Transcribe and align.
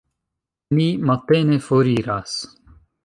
Ni 0.79 0.87
matene 1.09 1.59
foriras. 1.67 2.35